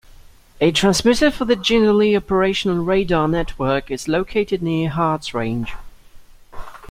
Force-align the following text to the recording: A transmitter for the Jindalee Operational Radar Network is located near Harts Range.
A 0.59 0.71
transmitter 0.71 1.29
for 1.29 1.45
the 1.45 1.55
Jindalee 1.55 2.17
Operational 2.17 2.83
Radar 2.83 3.27
Network 3.27 3.91
is 3.91 4.07
located 4.07 4.63
near 4.63 4.89
Harts 4.89 5.35
Range. 5.35 5.71